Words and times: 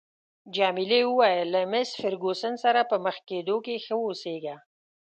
جميلې 0.55 1.01
وويل: 1.09 1.47
له 1.55 1.61
مېس 1.71 1.89
فرګوسن 2.01 2.53
سره 2.63 2.81
په 2.89 2.95
مخ 3.05 3.17
کېدو 3.29 3.55
کې 3.65 3.75
ښه 3.85 3.95
اوسیږه. 4.05 4.55